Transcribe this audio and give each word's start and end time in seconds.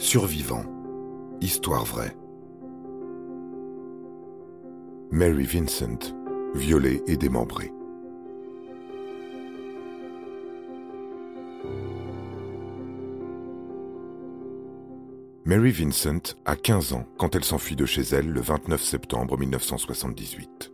Survivant. 0.00 0.62
Histoire 1.40 1.84
vraie. 1.84 2.16
Mary 5.10 5.44
Vincent, 5.44 6.14
violée 6.54 7.02
et 7.08 7.16
démembrée. 7.16 7.72
Mary 15.44 15.72
Vincent 15.72 16.36
a 16.44 16.54
15 16.54 16.92
ans 16.92 17.04
quand 17.18 17.34
elle 17.34 17.44
s'enfuit 17.44 17.74
de 17.74 17.84
chez 17.84 18.02
elle 18.02 18.28
le 18.28 18.40
29 18.40 18.80
septembre 18.80 19.36
1978. 19.36 20.72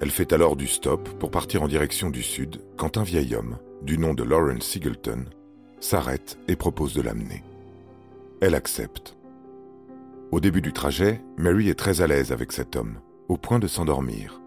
Elle 0.00 0.10
fait 0.12 0.32
alors 0.32 0.54
du 0.54 0.68
stop 0.68 1.08
pour 1.18 1.32
partir 1.32 1.64
en 1.64 1.68
direction 1.68 2.08
du 2.08 2.22
sud 2.22 2.62
quand 2.76 2.98
un 2.98 3.02
vieil 3.02 3.34
homme, 3.34 3.58
du 3.82 3.98
nom 3.98 4.14
de 4.14 4.22
Lawrence 4.22 4.64
Singleton, 4.64 5.24
s'arrête 5.80 6.38
et 6.46 6.54
propose 6.54 6.94
de 6.94 7.02
l'amener. 7.02 7.42
Elle 8.42 8.56
accepte. 8.56 9.16
Au 10.32 10.40
début 10.40 10.62
du 10.62 10.72
trajet, 10.72 11.22
Mary 11.36 11.68
est 11.68 11.78
très 11.78 12.00
à 12.00 12.08
l'aise 12.08 12.32
avec 12.32 12.50
cet 12.50 12.74
homme, 12.74 13.00
au 13.28 13.36
point 13.36 13.60
de 13.60 13.68
s'endormir. 13.68 14.42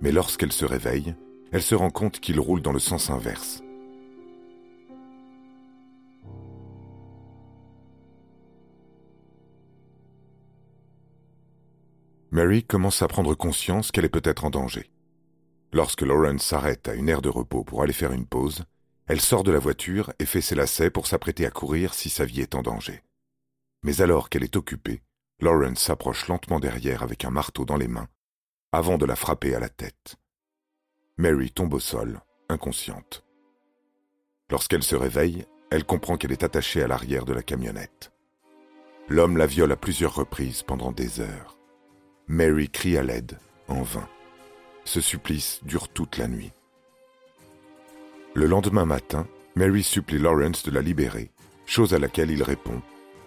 Mais 0.00 0.12
lorsqu'elle 0.12 0.50
se 0.50 0.64
réveille, 0.64 1.14
elle 1.52 1.60
se 1.60 1.74
rend 1.74 1.90
compte 1.90 2.20
qu'il 2.20 2.40
roule 2.40 2.62
dans 2.62 2.72
le 2.72 2.78
sens 2.78 3.10
inverse. 3.10 3.62
Mary 12.30 12.64
commence 12.64 13.02
à 13.02 13.08
prendre 13.08 13.34
conscience 13.34 13.92
qu'elle 13.92 14.06
est 14.06 14.08
peut-être 14.08 14.46
en 14.46 14.50
danger. 14.50 14.90
Lorsque 15.74 16.00
Lawrence 16.00 16.44
s'arrête 16.44 16.88
à 16.88 16.94
une 16.94 17.10
aire 17.10 17.20
de 17.20 17.28
repos 17.28 17.62
pour 17.62 17.82
aller 17.82 17.92
faire 17.92 18.12
une 18.12 18.26
pause, 18.26 18.64
elle 19.06 19.20
sort 19.20 19.44
de 19.44 19.52
la 19.52 19.58
voiture 19.58 20.14
et 20.18 20.24
fait 20.24 20.40
ses 20.40 20.54
lacets 20.54 20.88
pour 20.88 21.06
s'apprêter 21.06 21.44
à 21.44 21.50
courir 21.50 21.92
si 21.92 22.08
sa 22.08 22.24
vie 22.24 22.40
est 22.40 22.54
en 22.54 22.62
danger. 22.62 23.02
Mais 23.84 24.00
alors 24.00 24.30
qu'elle 24.30 24.42
est 24.42 24.56
occupée, 24.56 25.02
Lawrence 25.40 25.78
s'approche 25.78 26.26
lentement 26.26 26.58
derrière 26.58 27.02
avec 27.02 27.24
un 27.24 27.30
marteau 27.30 27.66
dans 27.66 27.76
les 27.76 27.86
mains, 27.86 28.08
avant 28.72 28.96
de 28.96 29.04
la 29.04 29.14
frapper 29.14 29.54
à 29.54 29.60
la 29.60 29.68
tête. 29.68 30.16
Mary 31.18 31.50
tombe 31.50 31.74
au 31.74 31.80
sol, 31.80 32.20
inconsciente. 32.48 33.24
Lorsqu'elle 34.50 34.82
se 34.82 34.96
réveille, 34.96 35.44
elle 35.70 35.84
comprend 35.84 36.16
qu'elle 36.16 36.32
est 36.32 36.44
attachée 36.44 36.82
à 36.82 36.88
l'arrière 36.88 37.26
de 37.26 37.34
la 37.34 37.42
camionnette. 37.42 38.10
L'homme 39.08 39.36
la 39.36 39.46
viole 39.46 39.72
à 39.72 39.76
plusieurs 39.76 40.14
reprises 40.14 40.62
pendant 40.62 40.90
des 40.90 41.20
heures. 41.20 41.58
Mary 42.26 42.70
crie 42.70 42.96
à 42.96 43.02
l'aide, 43.02 43.38
en 43.68 43.82
vain. 43.82 44.08
Ce 44.84 45.02
supplice 45.02 45.60
dure 45.62 45.88
toute 45.88 46.16
la 46.16 46.26
nuit. 46.26 46.52
Le 48.32 48.46
lendemain 48.46 48.86
matin, 48.86 49.28
Mary 49.56 49.82
supplie 49.82 50.18
Lawrence 50.18 50.62
de 50.62 50.70
la 50.70 50.80
libérer, 50.80 51.30
chose 51.66 51.92
à 51.92 51.98
laquelle 51.98 52.30
il 52.30 52.42
répond 52.42 52.80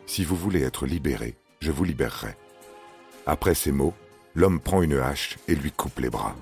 Si 0.08 0.24
vous 0.24 0.38
voulez 0.38 0.64
être 0.64 0.88
libéré, 0.88 1.36
je 1.60 1.70
vous 1.70 1.84
libérerai. 1.84 2.36
Après 3.26 3.54
ces 3.54 3.74
mots, 3.74 3.94
l'homme 4.36 4.62
prend 4.62 4.82
une 4.82 4.98
hache 4.98 5.38
et 5.50 5.54
lui 5.54 5.72
coupe 5.72 6.00
les 6.00 6.10
bras. 6.10 6.34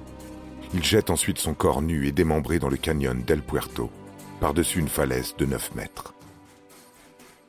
Il 0.75 0.83
jette 0.83 1.09
ensuite 1.09 1.39
son 1.39 1.55
corps 1.55 1.81
nu 1.81 2.07
et 2.07 2.11
démembré 2.11 2.59
dans 2.59 2.69
le 2.69 2.77
canyon 2.77 3.23
d'El 3.25 3.41
Puerto, 3.41 3.89
par-dessus 4.39 4.79
une 4.79 4.87
falaise 4.87 5.35
de 5.37 5.45
9 5.45 5.73
mètres. 5.73 6.13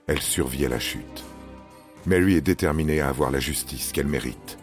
Elle 0.07 0.23
survit 0.23 0.65
à 0.65 0.71
la 0.71 0.79
chute. 0.79 1.23
Mary 2.07 2.35
est 2.35 2.41
déterminée 2.41 3.01
à 3.01 3.09
avoir 3.09 3.31
la 3.31 3.41
justice 3.41 3.93
qu'elle 3.93 4.07
mérite. 4.07 4.59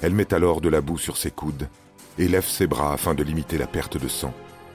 Elle 0.00 0.14
met 0.14 0.32
alors 0.32 0.60
de 0.60 0.68
la 0.68 0.80
boue 0.80 0.98
sur 0.98 1.16
ses 1.16 1.30
coudes 1.32 1.68
et 2.18 2.28
lève 2.28 2.46
ses 2.46 2.68
bras 2.68 2.92
afin 2.92 3.14
de 3.14 3.24
limiter 3.24 3.58
la 3.58 3.66
perte 3.66 3.96
de 3.96 4.08
sang, 4.08 4.32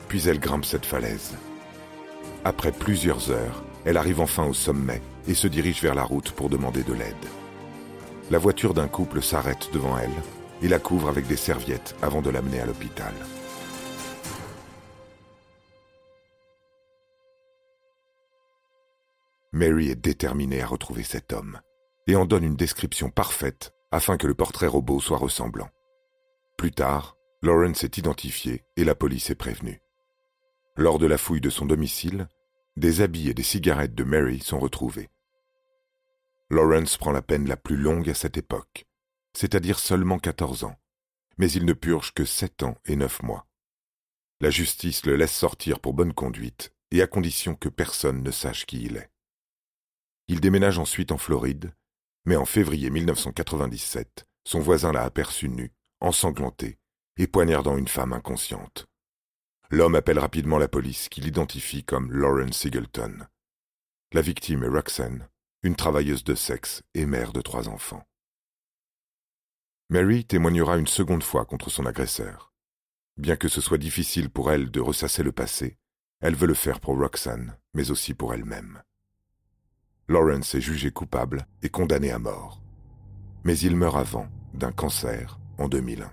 puis 0.09 0.27
elle 0.27 0.39
grimpe 0.39 0.65
cette 0.65 0.85
falaise. 0.85 1.35
Après 2.43 2.73
plusieurs 2.73 3.31
heures, 3.31 3.63
elle 3.85 3.97
arrive 3.97 4.19
enfin 4.19 4.45
au 4.45 4.53
sommet 4.53 5.01
et 5.29 5.35
se 5.35 5.47
dirige 5.47 5.81
vers 5.81 5.93
la 5.93 6.03
route 6.03 6.31
pour 6.31 6.49
demander 6.49 6.83
de 6.83 6.93
l'aide. 6.93 7.15
La 8.31 8.39
voiture 8.39 8.73
d'un 8.73 8.87
couple 8.87 9.21
s'arrête 9.21 9.69
devant 9.71 9.97
elle 9.97 10.11
et 10.61 10.67
la 10.67 10.79
couvre 10.79 11.07
avec 11.07 11.27
des 11.27 11.37
serviettes 11.37 11.95
avant 12.01 12.21
de 12.21 12.31
l'amener 12.31 12.59
à 12.59 12.65
l'hôpital. 12.65 13.13
Mary 19.51 19.89
est 19.89 19.95
déterminée 19.95 20.61
à 20.61 20.67
retrouver 20.67 21.03
cet 21.03 21.31
homme 21.31 21.59
et 22.07 22.15
en 22.15 22.25
donne 22.25 22.43
une 22.43 22.55
description 22.55 23.09
parfaite 23.09 23.73
afin 23.91 24.17
que 24.17 24.27
le 24.27 24.35
portrait 24.35 24.67
robot 24.67 24.99
soit 24.99 25.17
ressemblant. 25.17 25.69
Plus 26.57 26.71
tard, 26.71 27.15
Lawrence 27.41 27.83
est 27.83 27.97
identifié 27.97 28.63
et 28.77 28.83
la 28.83 28.95
police 28.95 29.29
est 29.29 29.35
prévenue. 29.35 29.81
Lors 30.75 30.97
de 30.97 31.05
la 31.05 31.17
fouille 31.17 31.41
de 31.41 31.49
son 31.49 31.65
domicile, 31.65 32.27
des 32.77 33.01
habits 33.01 33.29
et 33.29 33.33
des 33.33 33.43
cigarettes 33.43 33.95
de 33.95 34.03
Mary 34.03 34.39
sont 34.39 34.59
retrouvés. 34.59 35.09
Lawrence 36.49 36.97
prend 36.97 37.11
la 37.11 37.21
peine 37.21 37.47
la 37.47 37.57
plus 37.57 37.77
longue 37.77 38.09
à 38.09 38.13
cette 38.13 38.37
époque, 38.37 38.85
c'est-à-dire 39.37 39.79
seulement 39.79 40.19
14 40.19 40.63
ans, 40.63 40.79
mais 41.37 41.51
il 41.51 41.65
ne 41.65 41.73
purge 41.73 42.13
que 42.13 42.25
7 42.25 42.63
ans 42.63 42.77
et 42.85 42.95
9 42.95 43.23
mois. 43.23 43.47
La 44.41 44.49
justice 44.49 45.05
le 45.05 45.15
laisse 45.15 45.35
sortir 45.35 45.79
pour 45.79 45.93
bonne 45.93 46.13
conduite 46.13 46.73
et 46.91 47.01
à 47.01 47.07
condition 47.07 47.55
que 47.55 47.69
personne 47.69 48.23
ne 48.23 48.31
sache 48.31 48.65
qui 48.65 48.83
il 48.83 48.97
est. 48.97 49.11
Il 50.27 50.41
déménage 50.41 50.79
ensuite 50.79 51.11
en 51.11 51.17
Floride 51.17 51.73
mais 52.25 52.35
en 52.35 52.45
février 52.45 52.91
1997, 52.91 54.27
son 54.43 54.59
voisin 54.59 54.91
l'a 54.91 55.03
aperçu 55.03 55.49
nu, 55.49 55.71
ensanglanté, 55.99 56.77
et 57.17 57.25
poignardant 57.25 57.75
une 57.75 57.87
femme 57.87 58.13
inconsciente. 58.13 58.85
L'homme 59.71 59.95
appelle 59.95 60.19
rapidement 60.19 60.59
la 60.59 60.67
police 60.67 61.09
qui 61.09 61.21
l'identifie 61.21 61.83
comme 61.83 62.11
Lauren 62.11 62.51
Singleton. 62.51 63.27
La 64.13 64.21
victime 64.21 64.63
est 64.63 64.67
Roxanne, 64.67 65.27
une 65.61 65.75
travailleuse 65.75 66.23
de 66.23 66.35
sexe 66.35 66.83
et 66.93 67.05
mère 67.05 67.33
de 67.33 67.41
trois 67.41 67.67
enfants. 67.67 68.03
Mary 69.89 70.23
témoignera 70.23 70.77
une 70.77 70.87
seconde 70.87 71.23
fois 71.23 71.45
contre 71.45 71.69
son 71.69 71.85
agresseur. 71.85 72.53
Bien 73.17 73.35
que 73.35 73.49
ce 73.49 73.59
soit 73.59 73.77
difficile 73.77 74.29
pour 74.29 74.51
elle 74.51 74.71
de 74.71 74.79
ressasser 74.79 75.23
le 75.23 75.31
passé, 75.31 75.77
elle 76.21 76.35
veut 76.35 76.47
le 76.47 76.53
faire 76.53 76.79
pour 76.79 76.97
Roxanne, 76.97 77.57
mais 77.73 77.91
aussi 77.91 78.13
pour 78.13 78.33
elle-même. 78.33 78.81
Lawrence 80.07 80.55
est 80.55 80.61
jugé 80.61 80.91
coupable 80.91 81.45
et 81.61 81.69
condamné 81.69 82.11
à 82.11 82.19
mort. 82.19 82.61
Mais 83.43 83.57
il 83.57 83.75
meurt 83.75 83.97
avant 83.97 84.29
d'un 84.53 84.71
cancer 84.71 85.39
en 85.57 85.67
2001. 85.67 86.11